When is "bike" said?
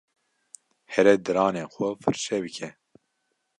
2.43-2.69